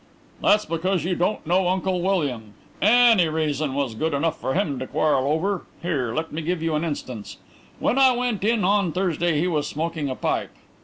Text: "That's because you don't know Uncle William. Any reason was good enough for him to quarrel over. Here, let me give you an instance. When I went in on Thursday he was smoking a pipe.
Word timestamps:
"That's 0.41 0.65
because 0.65 1.03
you 1.03 1.13
don't 1.13 1.45
know 1.45 1.67
Uncle 1.67 2.01
William. 2.01 2.55
Any 2.81 3.27
reason 3.29 3.75
was 3.75 3.93
good 3.93 4.15
enough 4.15 4.41
for 4.41 4.55
him 4.55 4.79
to 4.79 4.87
quarrel 4.87 5.31
over. 5.31 5.67
Here, 5.83 6.11
let 6.15 6.31
me 6.31 6.41
give 6.41 6.63
you 6.63 6.73
an 6.73 6.83
instance. 6.83 7.37
When 7.77 7.99
I 7.99 8.11
went 8.15 8.43
in 8.43 8.63
on 8.65 8.93
Thursday 8.93 9.39
he 9.39 9.47
was 9.47 9.67
smoking 9.67 10.09
a 10.09 10.15
pipe. 10.15 10.49